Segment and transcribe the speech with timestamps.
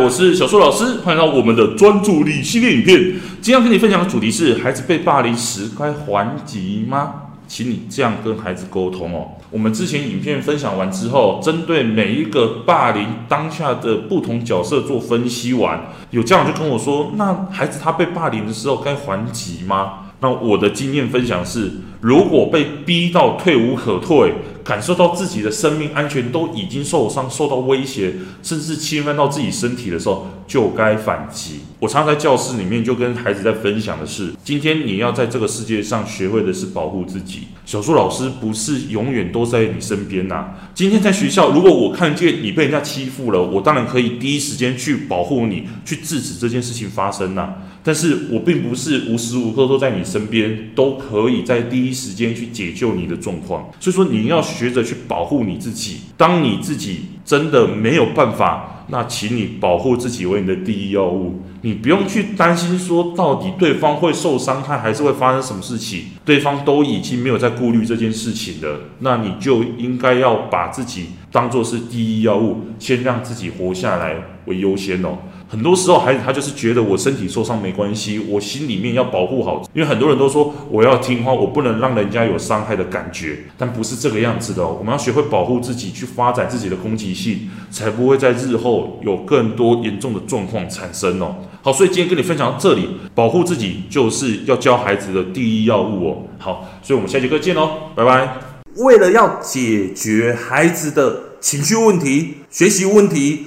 [0.00, 2.98] 我是小树老师，欢迎到我们的专注力系列影片。
[3.40, 7.14] 今天要跟你分享的主题是：孩子被霸凌时该还击吗？
[7.46, 9.28] 请你这样跟孩子沟通哦。
[9.50, 15.80] 我们之前影片分享完之后，针对每一个霸凌当下的不同角色做分析完，
[16.10, 21.70] 有家长就跟我说：“那孩子他被霸凌的时候该还击吗？”那我的经验分享是，
[22.00, 24.32] 如果被逼到退无可退，
[24.64, 31.60] 感受到自己的生命安全都已经受伤、受到威胁，甚至侵犯到自己身体的时候，就该反击。
[31.78, 37.40] 我常常在教室里面就跟孩子在分享的是，今天你要在这个世界上学会的是保护自己。
[37.66, 40.48] 小树老师不是永远都在你身边呐。
[40.74, 47.52] 今天在学校，如果我看见你被人家欺负了，我当然可以第一时间去保护你，去制止这件事情发生呐。
[47.86, 53.70] 但是我并不是无时无刻都在你身边，都可以在第一时间去解救你的状况。
[53.78, 56.02] 所以说，你要学学着去保护你自己。
[56.16, 61.42] 当你自己真的没有办法，那请你保护自己为你的第一要务。
[61.62, 66.04] 你不用去担心说到底对方会受伤害，还是会发生什么事情。
[66.24, 74.14] 对方都已经没有在顾虑这件事情了，那你就应该要把自己当做是第一要务，先让自己活下来
[74.46, 75.18] 为优先哦。
[75.46, 79.62] 很多时候，孩子他就是觉得我身体受伤没关系，我心里面要保护好。
[79.72, 84.76] 因为很多人都说我要听话，我不能让人家有伤害的感觉，但不是这个样子的哦。
[84.78, 91.36] 我们要学会保护自己，去发展自己的攻击性，才不会在日后有更多严重的状况产生哦。
[91.62, 96.22] 好，所以今天跟你分享到这里，保护自己就是要教孩子的第一要务哦。
[96.38, 98.36] 好，所以我们下节课见喽，拜拜。
[98.78, 103.46] 为了要解决孩子的情绪问题、学习问题。